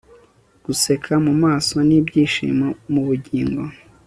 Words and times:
guseka 0.65 1.11
mumaso 1.25 1.75
n'ibyishimo 1.87 2.67
mubugingo 2.91 3.61